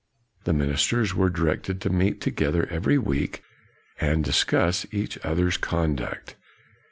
[0.45, 3.43] The ministers were directed to meet together every week
[3.99, 6.35] and discuss each other's con duct.